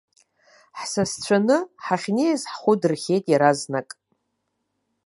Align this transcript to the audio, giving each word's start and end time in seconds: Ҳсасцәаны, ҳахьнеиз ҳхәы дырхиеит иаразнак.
Ҳсасцәаны, 0.79 1.57
ҳахьнеиз 1.85 2.41
ҳхәы 2.51 2.73
дырхиеит 2.81 3.25
иаразнак. 3.31 3.89